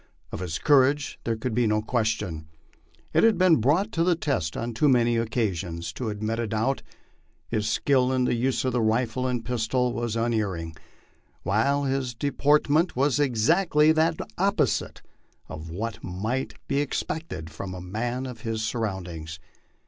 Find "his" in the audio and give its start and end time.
0.39-0.57, 7.49-7.67, 11.83-12.15, 18.41-18.63